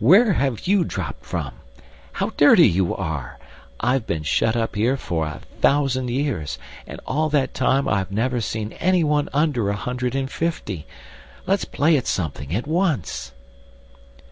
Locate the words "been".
4.04-4.24